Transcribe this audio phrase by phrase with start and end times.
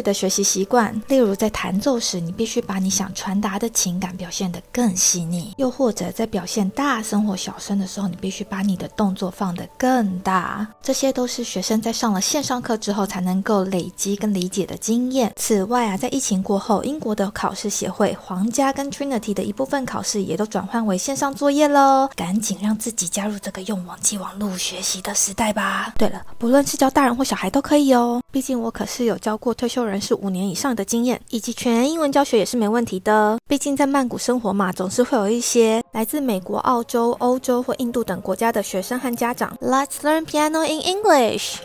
[0.00, 10.66] 的学习习惯，例如在弹奏时，你必须把你想传达的情感表现得更细腻；又或者在表现大声或小声的时候，你必须把你的动作放得更大。
[10.82, 15.32] 这些都是学生在上了线上课之后才能够累积跟理解的经验。
[15.36, 22.08] 此外啊，在疫情过后，英国的考试协会、皇家跟 Trinity 的一部分考试也都转换为线上作业喽。
[22.14, 25.92] 赶紧让自己加入这个用网际网络学习的时代吧！
[25.98, 28.22] 对了，不论是教大人或小孩都可以哦。
[28.30, 33.38] 毕竟我可是有教过退休人士五年以上的经验，以及全英文教学也是没问题的。
[33.46, 39.56] 毕竟在曼谷生活嘛，总是会有一些来自美国、澳洲、欧洲或印度等国家的学生和家长。
[39.60, 41.56] Let's learn piano in English。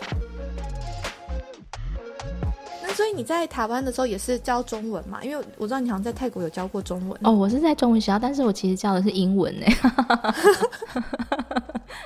[2.82, 5.22] 那所以你在台湾的时候也是教中文嘛？
[5.22, 7.32] 因为我知道你好像在泰国有教过中文哦。
[7.32, 9.66] 我是在中文学校，但是我其实教的是英文呢。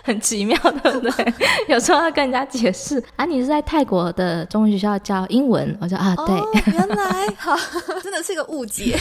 [0.02, 1.34] 很奇妙，对不对？
[1.68, 7.56] 有时候要跟人家解释啊，你是在泰国的中文学校教英文，我说啊，对，原来好，
[8.02, 8.98] 真的是个误解。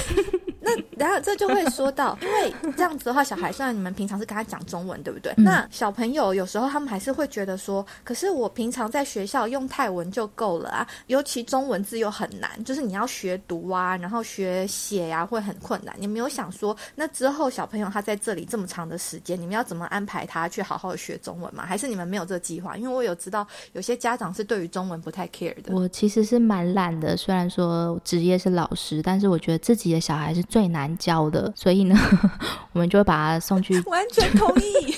[0.64, 5.34] 那然后这就会说到，因为这样子的话，小孩虽然你们平常是跟他讲中文，对不对？
[5.36, 15.95] 那小朋友有时候他们还是会觉得说，可是我平常在学校用泰文就够了啊，尤其中文字又很难，就是你要学读啊，然后学写呀，会很困难。
[15.98, 21.66] 你没有想说，那之后小朋友他在这里这么长的时间，你们要怎么安排他去好好的学中文吗？
[21.66, 22.78] 还是你们没有这个计划？
[22.78, 25.74] 因为我有知道有些家长是对于中文不太 care 的。
[25.74, 30.44] 我其实是蛮懒的，虽然说职业是老师，但是我觉得自己的小孩是。
[30.51, 31.97] 最难教的，所以呢，
[32.73, 33.79] 我们就会把他送去。
[33.84, 34.94] 完全同意。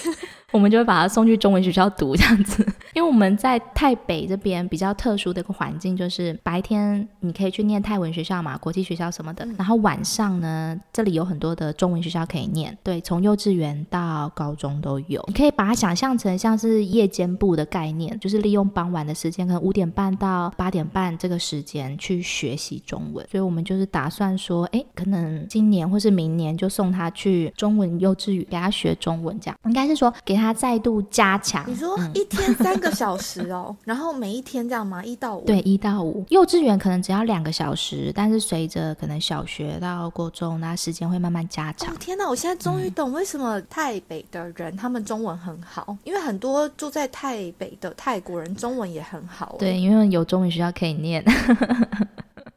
[0.54, 15.24] 我们就会把他送去中文学校读这样子， 因为我们在台北这边比较特殊的一个环境，就是白天你可以去念泰文学校嘛，国际学校什么的，然后晚上呢，这里有很多的中文学校可以念，对，从幼稚园到高中都有。
[15.28, 23.28] 你可以把它想象成像是夜间部的概念，就是利用傍晚的时间，可能五点半到八点半这个时间去学习中文。
[23.32, 30.43] 所以我们就是打算说，哎，可能今年或是明年就送他去中文幼稚园，给他学中文，这样应该是说给他。
[30.44, 31.64] 他再度加强。
[31.68, 35.04] 你说一天三个小时哦， 然后每一天这样吗？
[35.04, 35.46] 一到五？
[35.46, 36.26] 对，一到五。
[36.30, 41.96] 幼稚园可能只要两个小时，但是随着可能小学到国中，那时间会慢慢加长。
[41.98, 49.56] 天哪，我现在终于懂为什么台北的人他们中文很好，因为很多住在台北的泰国人中文也很好。
[49.58, 51.24] 对，因为有中文学校可以念。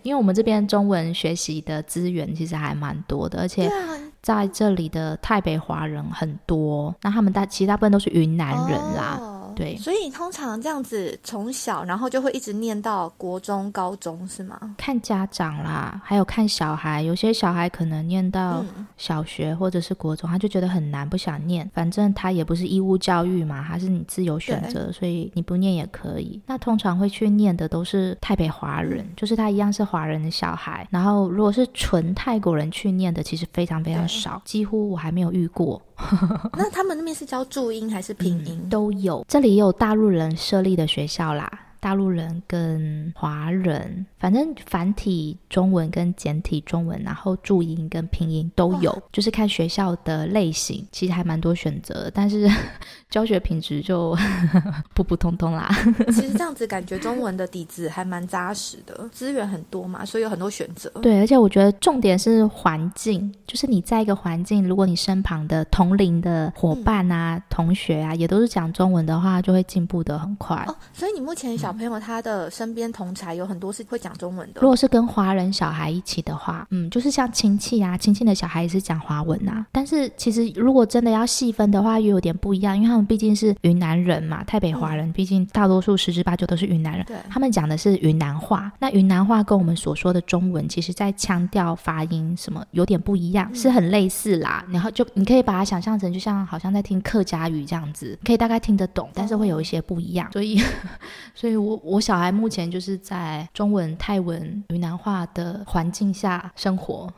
[0.02, 3.68] 因为我们这边中文学习的资源其实还蛮多的，而且
[4.26, 9.20] 在这里的台北华人很多，那他们大其大部分都是云南人啦。
[9.56, 14.76] 对，所以通常这样子从小，然后就会一直念到国中、高中，是吗？
[14.76, 17.02] 看家长啦，还有看小孩。
[17.02, 18.62] 有些小孩可能念到
[18.98, 21.68] 小学或者是国中，他就觉得很难，不想念。
[21.72, 26.38] 反正他也不是义务教育嘛，还是你自由选择，所以你不念也可以。
[26.46, 30.86] 那通常会去念的都是台北华人，就是他一样是华人的小孩。
[30.90, 35.80] 然后如果是纯泰国人去念的，其实非常非常少，几乎我还没有遇过。
[36.52, 38.68] 那他们那边是教注音还是拼音？
[38.68, 41.50] 都有，这里也有大陆人设立的学校啦。
[41.80, 52.48] 大陆人跟华人，反正繁体中文跟简体中文，然后注音跟拼音都有，就是看学校的类型，其实还蛮多选择，但是
[53.10, 54.16] 教学品质就
[54.94, 55.68] 普普通通啦。
[56.08, 60.90] 其实这样子感觉中文的底子还蛮扎实的，资源很多嘛，所以有很多选择。
[61.02, 70.56] 对，而且我觉得重点是环境，就是你在一个环境，如果你身旁的同龄的伙伴啊、同学啊，也都是讲中文的话，就会进步的很快。
[70.66, 74.60] 哦，所以你目前小朋友他的身边同才有很多是会讲中文的。
[74.60, 79.66] 如果是跟华人小孩一起的话，嗯，就是像亲戚啊，亲戚的小孩也是讲华文啊。
[79.72, 87.04] 但是其实如果真的要细分的话，又有点不一样，因为他们毕竟是云南人嘛，台北华人，毕竟大多数十之八九都是云南人。
[87.04, 88.70] 对，他们讲的是云南话。
[88.78, 94.64] 那云南话跟我们所说的中文，其实在腔调、发音什么有点不一样，是很类似啦。
[94.70, 100.30] 然后就你可以把它想象成，就像好像在听客家语这样子，可以大概听得懂，但是会有一些不一样。
[100.30, 100.62] 所以，
[101.34, 101.55] 所以。
[101.56, 107.12] 以我我小孩目前就是在中文、泰文、云南话的环境下生活。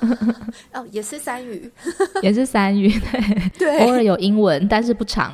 [0.72, 1.70] 哦，也是三语，
[2.22, 2.88] 也是三语，
[3.58, 5.32] 对对，偶尔有英文，但是不长。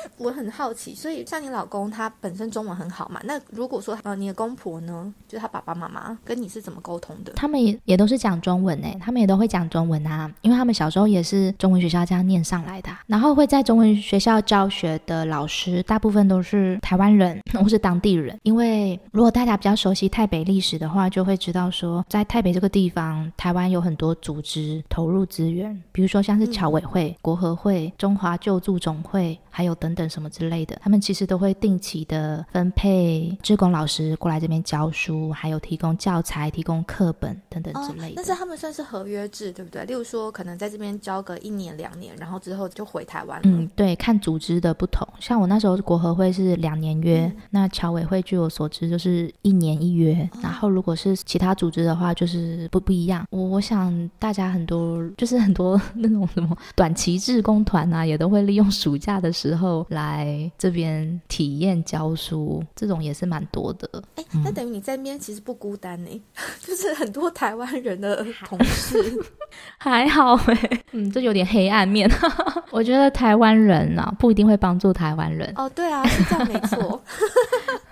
[0.00, 3.20] 哎，我很好奇，所以像你老公他本身中文很好嘛？
[3.24, 7.32] 那如果说呃你的公婆呢，就是他爸爸妈妈跟你是怎么沟通的？
[7.34, 29.38] 他们也也都是讲中文哎，他们也都会讲中文啊，因为他们小时候也是中文学校这样念上来的，然后会在中文学校教学的老师大部分都是台湾人 或是当地人，因为如果大家比较熟悉台北历史的话，就会知道说在台北这个地方，台湾有很多组织投入资源，比如说像是侨委会、国合会、中华救助总会。
[29.52, 38.12] 还有等等等什么之类的，他们其实都会定期的分配志工老师过来这边教书，还有提供教材、提供课本等等之类的。
[38.16, 39.84] 但是他们算是合约制，对不对？
[39.84, 43.42] 例如说，可能在这边教个一年两年，然后之后就回台湾了。
[43.46, 45.06] 嗯，对，看组织的不同。
[45.18, 50.28] 像我那时候国合会是两年约，那侨委会据我所知就是一年一约。
[50.40, 53.26] 然后如果是其他组织的话，就是不不一样。
[53.30, 59.30] 我我想大家很多就是很多 那种什么短期志工团啊，也都会利用暑假的。
[59.40, 64.02] 时候来这边体验教书，这种也是蛮多的。
[64.16, 66.22] 哎，那等于你在那边其实不孤单呢，
[66.60, 68.96] 就是很多台湾人的同事，
[69.78, 70.82] 还好哎。
[70.92, 72.10] 嗯，这有点黑暗面。
[72.70, 75.52] 我觉得台湾人啊，不一定会帮助台湾人。
[75.56, 77.02] 哦，对啊，是这样没错。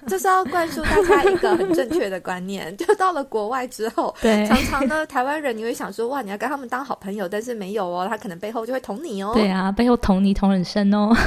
[0.09, 9.33] 就是要灌输大家一个很正确的观念， 就到了国外之后， 对，常常呢，台湾人你会想说，哇，你要跟他们当好朋友，但是没有哦，他可能背后就会捅你哦。
[9.35, 11.15] 对啊，背后捅你捅很深哦。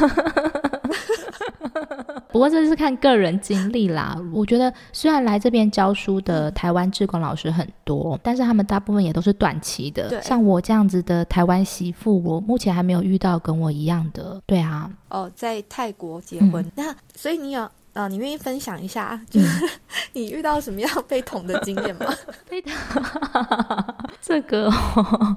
[2.31, 4.17] 不过这是看个人经历啦。
[4.33, 10.21] 我觉得虽然来这边教书的台湾志工老师很多，但是他们大部分也都是短期的。
[10.21, 14.41] 像我这样子的台湾媳妇，我目前还没有遇到跟我一样的。
[14.45, 17.69] 对啊，哦，在泰国结婚，那所以你有。
[17.93, 19.65] 啊，你愿意分享一下，就是
[20.13, 22.05] 你遇到什么样被捅的经验吗？
[22.49, 22.71] 被捅，
[24.21, 24.71] 这个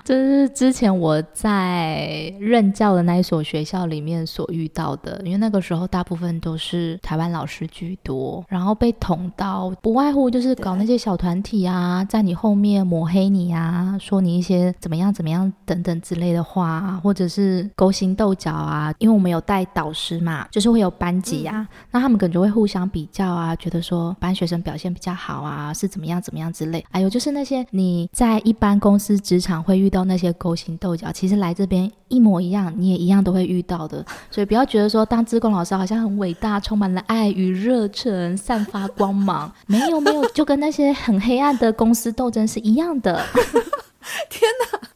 [0.05, 22.44] 这是之前我在任教的那一所学校里面所遇到的，因为那个时候大部分都是台湾老师居多，然后被捅到不外乎就是搞那些小团体啊，在你后面抹黑你啊，说你一些怎么样怎么样等等之类的话，或者是勾心斗角啊，因为我们有带导师嘛，就是会有班级啊，那他们感觉。
[22.45, 26.85] 会互相比较啊，觉得说班学生表现比较好啊，是怎么样怎么样之类。
[26.91, 34.05] 还有就是那些你在一般公司职场会遇到那些勾心斗角，其实来这边一模一样，你也一样都会遇到的。
[34.31, 39.51] 所以不要觉得说当职工老师好像很伟大，充满了爱与热忱，散发光芒。
[39.67, 43.25] 没有没有，就跟那些很黑暗的公司斗争是一样的。
[44.29, 44.89] 天哪！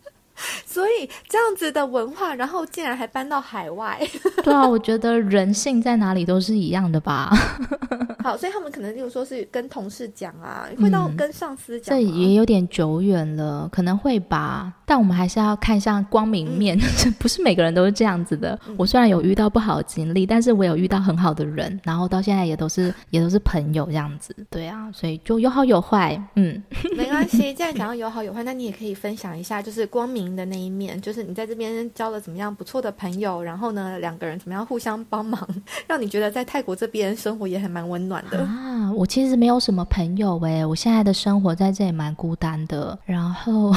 [0.69, 3.99] 所以这样子的文化，然后竟然还搬到海外。
[4.45, 7.33] 对啊，我觉得人性在哪里都是一样的吧。
[8.23, 11.97] 好，所以他们可能就说是跟同事讲啊，会到跟上司讲。
[11.97, 14.71] 这也有点久远了，可能会吧。
[14.85, 16.79] 但我们还是要看向光明面，
[17.19, 18.59] 不是每个人都是这样子的。
[18.77, 24.35] 我虽然有遇到不好的经历，但是我有遇到很好的人，然后到现在也都是也都是朋友这样子。
[24.51, 26.21] 对啊，所以就有好有坏。
[26.35, 26.63] 嗯，
[26.97, 27.55] 没关系。
[27.55, 35.47] 既然讲到有好有坏，那你也可以分享一下，就是光明的那一面，就是你在这边交了怎么样不错的朋友，然后呢，两个人怎么样互相帮忙，
[35.87, 38.39] 让你觉得在泰国这边生活也还蛮温暖的。
[38.41, 42.99] 啊，我其实没有什么朋友哎，我现在的生活在这里蛮孤单的。
[43.05, 43.73] 然后，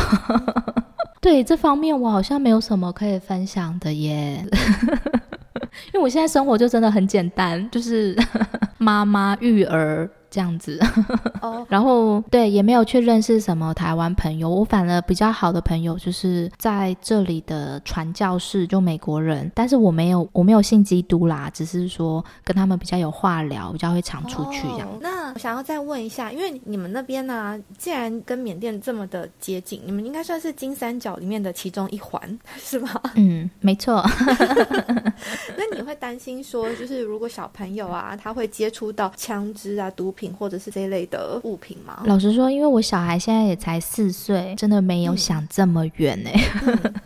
[1.21, 4.43] 对这方面我好像没有什么可以分享的耶，
[5.93, 8.17] 因为我现在生活就真的很简单，就是
[8.77, 10.09] 妈妈育儿。
[10.31, 10.79] 这样子，
[11.41, 14.49] 哦， 然后对，也没有去认识什么台湾朋友。
[14.49, 19.51] 我反而比较好的朋友就是在这里的传教士，就美国人。
[19.53, 24.87] 但是我没有，我没有信基督啦，只是说跟他们比较有话聊，比较会常出去这样。
[25.01, 32.89] 那我想要再问一下，因为你们那边呢，既然跟缅甸这么的接近，你们应该算是金三角里面的其中一环， 是吗？
[33.15, 34.01] 嗯，没错。
[35.57, 40.20] 那你会担心说，就是如果小朋友啊，他会接触到枪支啊、毒品？
[40.33, 42.03] 或者是这一类的物品吗？
[42.05, 46.29] 老实说，因为我小孩现在也才四岁，真的没有想这么远呢。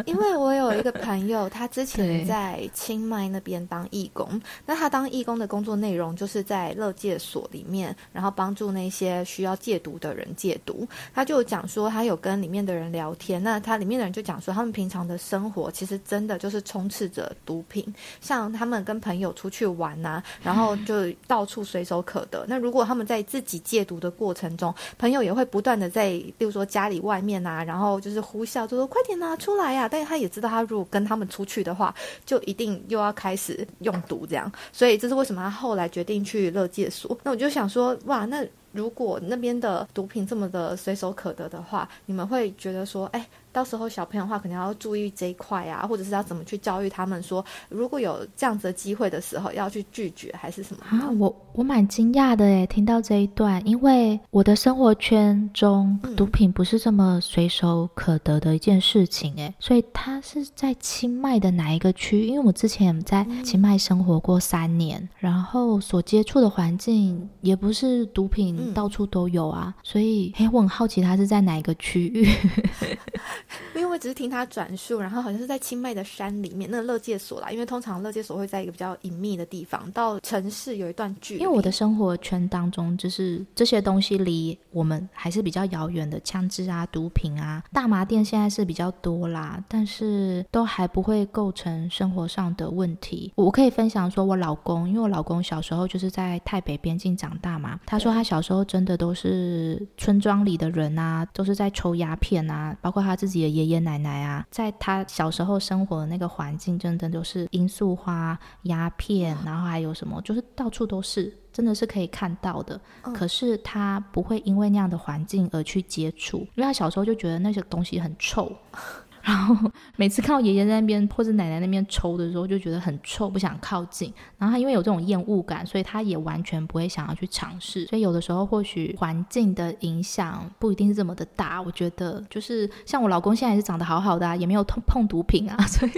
[0.06, 10.88] 因为我有一个朋友，他之前在清迈那边当义工，那他当义工的工作内容就是在乐戒所里面，然后帮助那些需要戒毒的人戒毒。
[11.14, 17.86] 他就讲说，他有跟里面的人聊天，那他里面的人就讲说，他们平常的生活其实真的就是充斥着毒品，
[18.22, 22.46] 像他们跟朋友出去玩啊，然后就到处随手可得。
[22.48, 29.88] 那如果他们在自己戒毒的过程中，朋友也会不断的在，比如说家里外面啊，然后就是呼啸，就说快点拿出来呀！
[29.88, 31.94] 但是他也知道，他如果跟他们出去的话，
[32.26, 34.52] 就一定又要开始用毒这样。
[34.74, 37.18] 所以这是为什么他后来决定去乐戒所。
[37.24, 43.26] 那我就想说，哇，那如果那边的毒品这么的随手可得的话，你们会觉得说，哎？
[43.56, 51.10] 到时候小朋友的话，可能要注意这一块啊，或者是要怎么去教育他们，说如果有这样子的机会的时候，要去拒绝还是什么啊？
[51.18, 62.28] 我我蛮惊讶的诶，听到这一段，因为我的生活圈中毒品不是这么随手可得的一件事情诶，所以他是在清迈的哪一个区？
[62.28, 72.28] 因为我之前在清迈生活过三年，然后所接触的环境也不是毒品到处都有啊，所以诶，我很好奇他是在哪一个区域。
[73.74, 77.52] 因为我只是听他转述，然后好像是在清迈的山里面，那个乐界所啦。
[77.52, 81.42] 因为通常乐界所会在一个比较隐秘的地方，到城市有一段距离。
[81.42, 93.32] 因为我的生活圈当中，就是这些东西离我们还是比较遥远的，枪支啊、毒品啊、大麻店现在是比较多啦，但是都还不会构成生活上的问题。
[93.36, 103.35] 我可以分享说，我老公，因为我老公小时候就是在台北边境长大嘛，他说他小时候真的都是村庄里的人啊，都是在抽鸦片啊，包括他自己。
[103.36, 112.80] 自己的爷爷奶奶啊，在他小时候生活的那个环境，真的都是罂粟花、鸦片，然后还有什么，就是到处都是，真的是可以看到的。
[113.14, 118.50] 可是他不会因为那样的环境而去接触，因为他小时候就觉得那些东西很臭。
[119.26, 124.14] 然后每次看到爷爷在那边或者奶奶那边抽的时候，就觉得很臭，不想靠近。
[124.38, 127.86] 然后他因为有这种厌恶感，所以他也完全不会想要去尝试。
[127.88, 131.60] 所以有的时候或许环境的影响不一定是这么的大。
[131.60, 135.92] 我觉得就是像我老公现在也是长得好好的啊，也没有碰碰毒品啊， 所以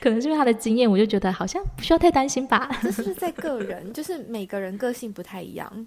[0.00, 2.70] 可能是因为他的经验，我就觉得好像不需要太担心吧。
[2.80, 3.92] 这是在个人？
[3.92, 5.86] 就是每个人个性不太一样。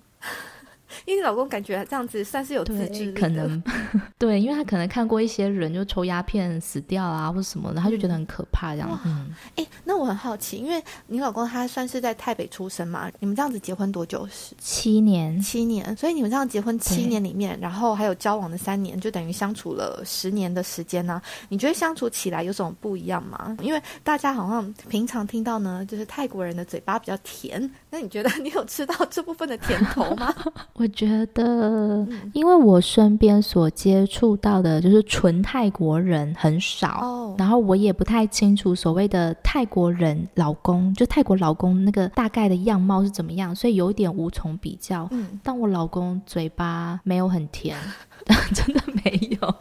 [1.06, 3.62] 因为你老公感觉这样子算是有自制可能
[4.18, 9.00] 对，因为他可能看过一些人就抽鸦片死掉啊，或者什么的，他就觉得很可怕这样。
[9.06, 14.28] 嗯，哎，那我很好奇，因为你老公他算是在台北出生嘛，你们这样子结婚多久？
[14.28, 15.96] 是七年，七年。
[15.96, 21.22] 所以你们这样结婚七年里面，然后还有交往的三年，就等于相处了十年的时间呢。
[21.48, 23.58] 你觉得相处起来有什么不一样吗？
[23.62, 30.34] 因为大家好像平常听到呢，就是泰国人的嘴巴比较甜，那你觉得 你有吃到这部分的甜头吗？
[30.80, 45.06] 我觉得，因为我身边所接触到的就是纯泰国人很少，然后我也不太清楚所谓的泰国人老公，就泰国老公那个大概的样貌是怎么样，所以有点无从比较。
[45.12, 47.76] 嗯，但我老公嘴巴没有很甜，
[48.56, 49.56] 真的没有，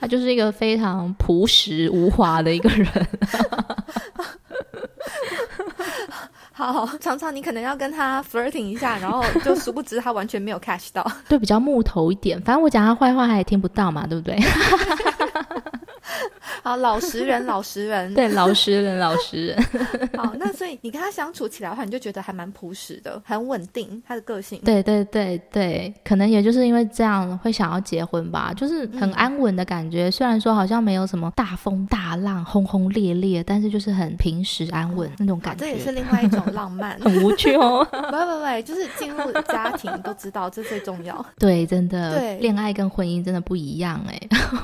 [0.00, 2.88] 他就是一个非常朴实无华的一个人。
[6.54, 12.40] 好，常常你可能要跟他 flirting 一下， 然后就殊不知他完全没有 catch 到， 对，比较木头一点。
[12.42, 14.38] 反正我讲他坏话，他也听不到嘛，对不对？
[16.62, 19.62] 好，老实人，老实人，对，老实人，老实人。
[20.16, 24.60] 好，那所以你跟他相处起来的话，你就觉得还蛮朴实的，很稳定，他的个性。
[24.64, 30.10] 对对对对，可能也就是因为这样会想要结婚吧，就是很安稳的感觉。
[30.10, 35.64] 虽然说好像没有什么大风大浪、轰轰烈烈，但是就是很平时安稳那种感觉。
[35.64, 37.84] 这也是 另外一种浪漫，很无趣哦。
[37.90, 41.24] 不不不，就是进入家庭都知道这最重要。
[41.38, 44.16] 对，真的，对，恋爱跟婚姻真的不一样哎。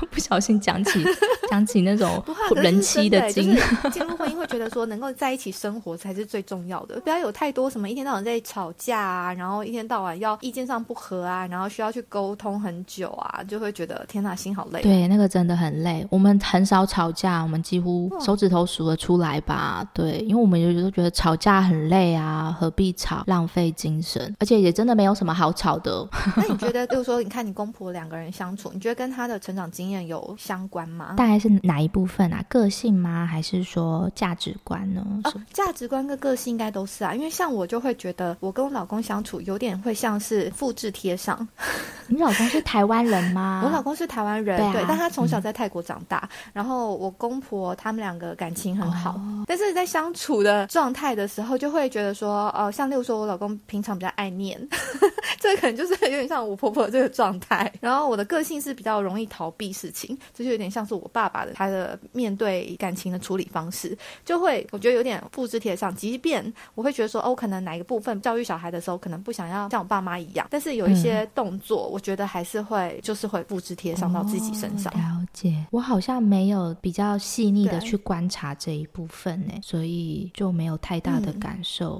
[0.09, 1.03] 不小心讲起
[1.49, 2.23] 讲起那种
[2.55, 3.55] 人妻的经，
[3.91, 14.81] 进入婚姻会觉得说能够在一起生活才是最重要的，不要有太多什么一天到晚在吵架啊，然后一天到晚要意见上不合啊，然后需要去沟通很久啊，就会觉得天哪，心好累。
[14.81, 16.05] 对，那个真的很累。
[16.09, 19.87] 我们很少吵架，我们几乎手指头数得出来吧？
[19.93, 26.07] 对，因为我们有时候觉得吵架很累啊，何必吵，浪费精神，而且也真的没有什么好吵的。
[26.35, 31.13] 那你觉得，就是说，你看你公婆两个人相处，你觉得跟他的成长经验有相关吗？
[31.17, 32.43] 大概是哪一部分啊？
[32.49, 33.25] 个性吗？
[33.25, 35.05] 还是说价值观呢？
[35.23, 37.13] 哦，价值观跟个性应该都是啊。
[37.13, 41.47] 因为像我就会觉得，我跟我老公相处有点会像是复制贴上。
[42.07, 43.61] 你老公是台湾人吗？
[43.65, 46.27] 我老公是台湾人，对，但他从小在泰国长大。
[46.51, 54.59] 然后我公婆他们两个感情很好，但是在相处的状态的时候，就会觉得说，哦，像例如说我老公平常比较爱念，
[55.39, 57.71] 这可能就是有点像我婆婆这个状态。
[57.79, 61.68] 然后我的个性是比较容易逃避事情，这就有点像是我爸爸的他。
[61.69, 65.93] 的面对感情的处理方式，就会我觉得有点复制贴上。
[65.95, 74.91] 即便我会觉得说，哦，可能哪一个部分教育小孩的时候，可能不想要像我爸妈一样，但是有一些动作，我觉得还是会就是会复制贴上到自己身上。
[74.93, 81.99] 了解，我好像没有比较细腻的去观察这一部分呢，所以就没有太大的嗯感受。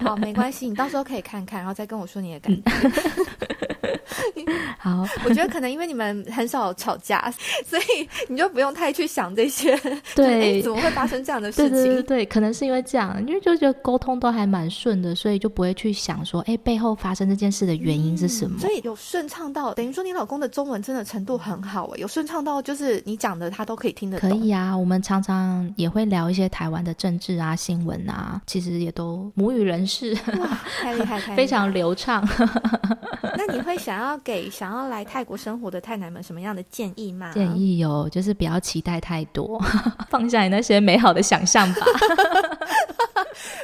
[0.00, 3.57] 好，没关系，你到时候可以看看，然后再跟我说你的感觉。
[4.78, 7.32] 好，我觉得可能因为你们很少吵架，
[7.66, 9.78] 所以你就不用太去想这些。
[10.14, 11.70] 对就是怎么会发生这样的事情？
[11.70, 18.58] 对对对，可能是因为这样，因为就觉得沟通都还蛮顺的，所以就不会去想说，哎，背后发生这件事的原因是什么。
[18.58, 24.30] 所以有顺畅到，等于说你老公的中文真的程度很好哎，有顺畅到就是你讲的他都可以听得懂。
[24.30, 32.26] 可以啊，我们常常也会聊一些台湾的政治啊、新闻啊，其实也都母语人士，哇，太厉害，太厉害非常流畅。
[33.36, 37.30] 那你会想要给想要来泰国生活的太奶们什么样的建议吗？
[37.32, 39.60] 建议有，就是不要期待太多，
[40.08, 41.80] 放下你那些美好的想象吧。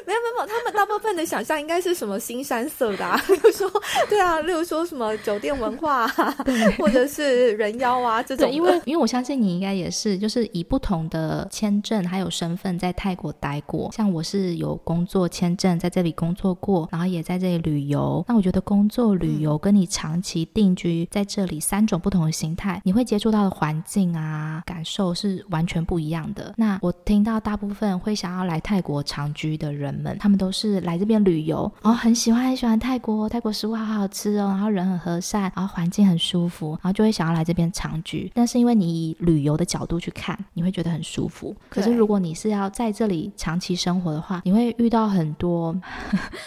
[0.07, 3.71] 没有没有，他们大部分的想象应该是什么新山色的、啊， 例如说，
[4.09, 6.37] 对啊，例如说什么酒店文化、啊，
[6.79, 13.91] 或者是人妖啊这种对，因为因为我相信你应该也是，就是以不同的签证还有身份在泰国待过。
[13.93, 18.25] 像我是有工作签证在这里工作过，然后也在这里旅游。
[18.29, 26.53] 那我觉得工作旅游跟你长期定居在这里三种不同的形态，你会接触到的环境啊感受是完全不一样的。
[26.57, 38.31] 那我听到大部分会想要来泰国长居的人们，他们都是来这边旅游，然后很喜欢很喜欢泰国，泰国食物好好吃哦，然后人很和善，然后环境很舒服，然后就会想要来这边长居。
[38.35, 41.55] 但是因为你以旅游的角度去看，你会觉得很舒服。
[41.69, 45.75] 可是如果你是要在这里长期生活的话，你会遇到很多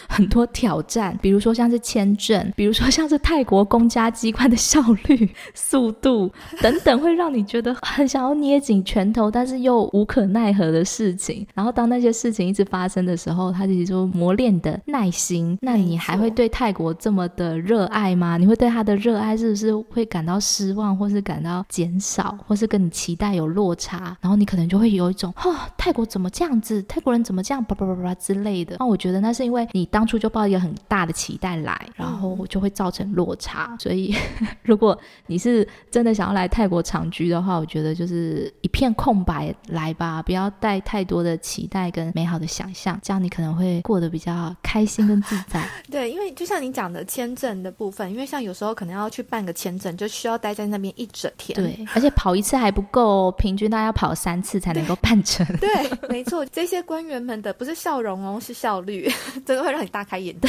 [0.08, 11.46] 很多挑战，比如说像是签证，比如说像是泰国公家机关的效率、速度等等，会让你觉得很想要捏紧拳头，但是又无可奈何的事情。
[11.54, 15.58] 然后当那些事情一直发生的时候，它其实就磨练的耐心。
[15.62, 18.38] 那你还会对泰国这么的热爱吗？
[18.38, 24.17] 你会对他的热爱是不是会感到失望，或是感到减少，或是跟你期待有落差？
[24.22, 26.82] 然后你可能就会有一种，哦，泰国怎么这样子？
[26.84, 27.63] 泰国人怎么这样？
[27.63, 28.77] 叭叭叭叭之类的。
[28.79, 33.75] 那我觉得那是因为你当初就抱一个很大的期待来，然后就会造成落差。
[33.79, 34.15] 所以
[34.63, 45.67] 如果你是真的想要来泰国长居的话，我觉得就是一片空白来吧，不要带太多的期待跟美好的想象，这样你可能会过得比较开心跟自在。
[45.89, 51.55] 对，因为就像你讲的签证的部分，因为像有时候可能要去办个签证，就需要待在那边一整天。
[51.55, 55.46] 对，而且跑一次还不够，平均大概要跑三次才能够办成。
[55.57, 55.69] 对，
[56.10, 59.10] 没错，这些官员们的不是笑容哦，是效率，
[59.45, 60.47] 真的会让你大开眼界。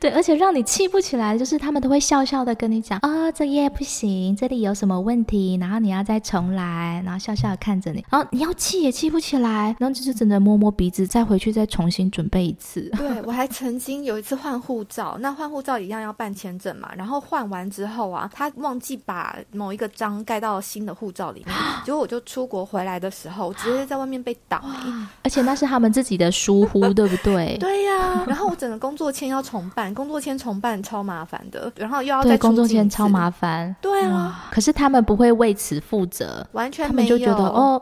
[0.00, 12.80] 对，而且让你气不起来，就是他们都会笑笑的跟你讲啊、这页不行，这里有什么问题，然后你要再重来，然后笑笑的看着你，然后你要气也气不起来，然后就是只能摸摸鼻子，再回去再重新准备一次。
[12.96, 21.54] 对 我还曾经有一次换护照，那换护照一样要办签证嘛，然后换完之后啊，他忘记把某一个章盖到新的护照里面，
[21.86, 24.92] 结果我就出国回来的时候，我直接在外面被挡、欸。
[25.22, 27.56] 而且那是他们自己的疏忽，对不对？
[27.62, 33.72] 对呀、然后我整个工作签要重办，工作签重办超麻烦的，然后又要再，工作签超麻烦。
[33.80, 36.44] 对啊，哇，可是他们不会为此负责。
[36.50, 37.08] 完全没有。
[37.08, 37.80] 他们就觉得哦，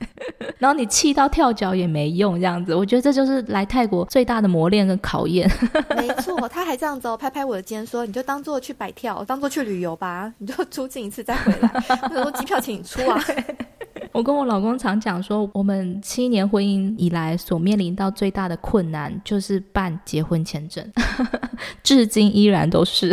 [0.56, 5.50] 然后你气到跳脚也没用，这样子，我觉得这就是来泰国最大的磨练跟考验。
[5.96, 11.68] 没错，他还这样子哦，拍拍我的肩说：“你就当做去摆跳，当做去旅游吧， 你就出境一次再回来。
[12.14, 13.20] ”我说：“机票请你出啊。
[14.12, 20.88] 我跟我老公常讲说，我们七年婚姻以来所面临到最大的困难就是办结婚签证，
[21.82, 23.10] 至今依然都是”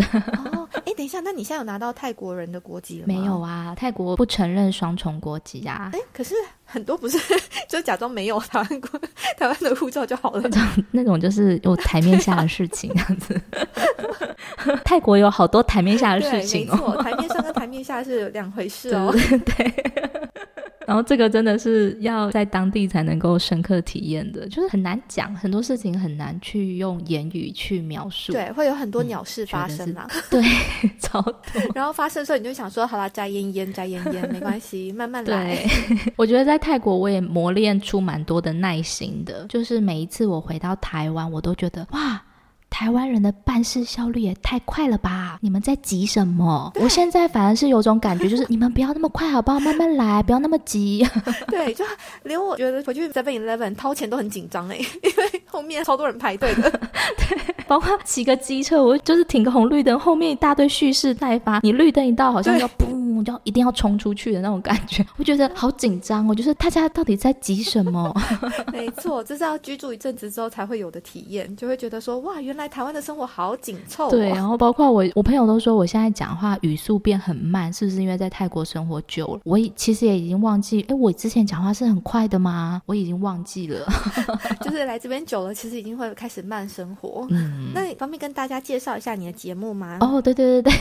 [0.54, 0.61] 哦，
[0.92, 3.14] 哎，等一下，那你现在有拿到泰国人的国籍了吗？
[3.14, 3.40] 没有。
[3.40, 3.74] 啊。
[3.78, 7.18] 泰国不承认双重国籍啊，哎，可是很多不是
[7.70, 9.00] 就假装没有台湾国
[9.38, 10.42] 台湾的护照就好了。
[10.50, 13.42] 那种那种就是有台面下的事情，这样子。
[14.84, 16.76] 泰国有好多台面下的，事情哦。
[16.76, 19.12] 没错，台面上跟台面下是两回事哦。
[19.14, 20.11] 对对对。
[20.92, 28.34] 然后这个真的是要在当地才能够深刻体验的，就是很难讲，很多事情很难去用言语去描述。
[28.34, 30.06] 对，会有很多鸟事发生啦。
[30.30, 30.44] 对，
[31.00, 31.34] 超多。
[31.74, 35.56] 然后发生的时候，你就想说，好啦，摘烟烟，摘烟烟，没关系，慢慢来。
[35.56, 42.22] 对， 我觉得在泰国我也磨练出蛮多的耐心的，就是每一次我回到台湾，我都觉得哇。
[42.72, 45.38] 台湾人的办事效率也太快了吧！
[45.42, 46.72] 你们在急什么？
[46.76, 49.60] 我现在反而是有种感觉，就是 你们不要那么快，好不好？
[49.60, 51.06] 慢慢来，不要那么急。
[51.48, 51.86] 对，就
[52.24, 56.72] 连我觉得回去 Seven Eleven 掏钱都很紧张哎， 因为后面超多人排队的。
[56.72, 66.36] 对包括骑个机车，我就是停个红绿灯，后面一大堆蓄势待发，你绿灯一到，好像要砰目，就要一定要冲出去的那种感觉， 我觉得好紧张哦。
[66.36, 68.14] 就是大家到底在急什么？
[68.74, 74.10] 没错，这是要居住一阵子之后才会有的体验，就会觉得说哇，原来台湾的生活好紧凑。
[74.10, 79.42] 对，然后包括我，我朋友都说我现在讲话语速变很慢，是不是因为在泰国生活久了？
[79.44, 82.82] 我其实也已经忘记，哎，我之前讲话是很快的吗？
[82.86, 83.86] 我已经忘记了。
[84.62, 87.28] 就是来这边久了，其实已经会开始慢生活。
[87.30, 89.98] 嗯，那你方便跟大家介绍一下你的节目吗？
[90.02, 90.74] 哦，对对对对，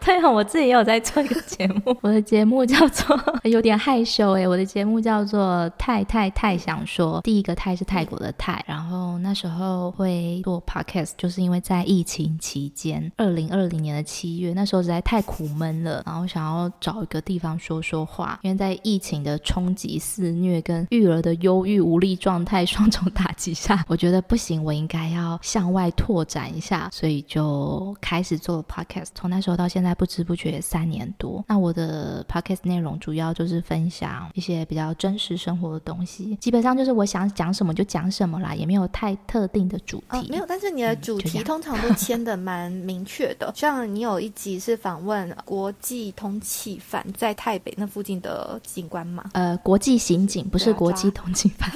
[0.00, 29.08] 对啊，我自己也有在做一个节目， 我的节目叫做 有点害羞哎，我的节目叫做太太太想说，第一个泰是泰国的泰，然后那时候会做 podcast，就是因为在疫情期间，二零二零年的七月，那时候实在太苦闷了，然后想要找一个地方说说话，因为在疫情的冲击肆虐跟育儿的忧郁无力状态双重打击下， 我觉得不行，我应该要向外拓展一下，所以就开始做 podcast。
[29.14, 31.44] 从那时候到现在，不知不觉三年多。
[31.48, 40.28] 那我的 podcast 内容主要就是分享一些比较真实生活的东西，基本上就是我想讲什么就讲什么啦，也没有太特定的主题。
[40.28, 43.52] 没有，但是你的主题通常都签的蛮明确的。
[43.56, 49.30] 像你有一集是访问国际通缉犯在台北那附近的警官嘛？
[49.34, 51.70] 呃，国际刑警不是国际通缉犯。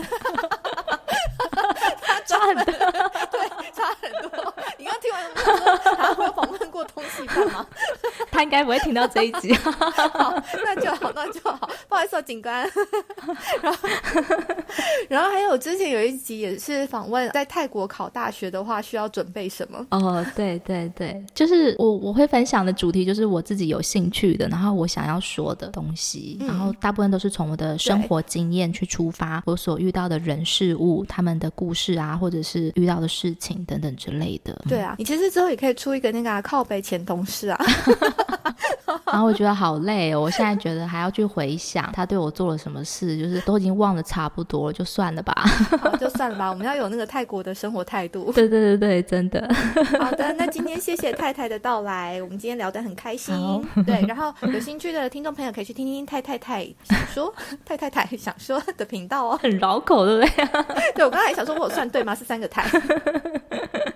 [2.27, 2.65] 差很多，
[3.31, 4.55] 对，差很多。
[4.79, 7.67] 你刚听完说他会访问过通缉犯吗？
[8.31, 9.55] 他应该不会听到这一集。
[9.55, 10.35] 好，
[10.65, 11.71] 那就好，那就好。
[11.89, 12.69] 不好意思，哦警官。
[13.62, 13.89] 然后，
[15.09, 19.87] 然后还有之前有一集也是访问，在泰国考大学的话需要准备什么？
[19.91, 32.15] 哦，对对对，就是我我会分享的主题就是我自己有兴趣的，然后我想要说的东西，然后大部分都是从我的生活经验去出发，我所遇到的人事物，他们的故事啊。
[32.18, 34.57] 或者是遇到的事情等等之类的。
[34.68, 37.59] 对啊，你其实之后也可以出一个那个靠背前同事啊。
[39.07, 45.44] 然后我觉得好累哦，我现在觉得还要去回想他对我做了什么事，就是都已经忘得差不多了，就算了吧。
[45.98, 46.48] 就算了吧。
[46.48, 48.33] 我们要有那个泰国的生活态度。
[48.35, 49.48] 对对对对，真的。
[50.00, 53.35] 好的，那今天谢谢太太的到来，我们今天聊得很开心。
[53.87, 57.33] 对，然后有兴趣的听众朋友可以去听听太太太想说
[57.64, 59.38] 太太太想说的频道哦。
[59.40, 60.46] 很绕口，对不对？
[60.94, 62.14] 对，我刚才想说，我有算对吗？
[62.14, 62.62] 是三个太。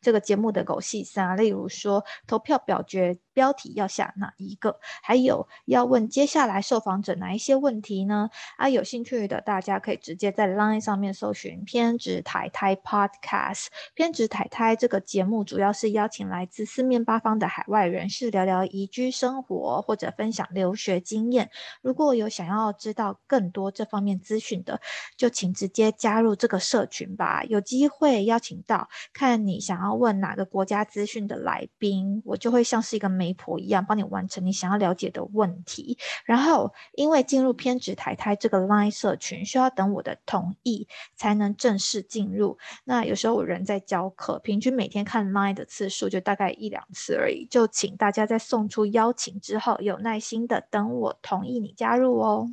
[0.00, 3.18] 这个节目的狗戏三，例如说投票表决。
[3.36, 4.80] 标题要下哪一个？
[5.02, 8.30] 还有要问接下来受访者哪一些问题呢？
[8.56, 13.66] 啊，有兴趣的大家可以直接在 Line 上面搜寻“偏执台台 Podcast”。
[13.92, 21.50] 偏执台台这个节目主要是邀请来自四面八方的海外人士聊聊移居生活或者分享留学经验。
[21.82, 24.80] 如果有想要知道更多这方面资讯的，
[25.18, 27.44] 就请直接加入这个社群吧。
[27.44, 33.26] 有机会邀请到看你想要问哪个国家资讯的来宾，我就会像是一个媒。
[33.26, 40.86] 媒婆一样帮你完成你想要了解的问题，然后因为进入偏执台台这个 Line 社群需要等我的同意
[41.16, 42.56] 才能正式进入。
[42.84, 52.44] 那有时候我人在教课，平均每天看 Line 的次数就大概一两次而已，就请大家在送出邀请之后有耐心的等我同意你加入哦。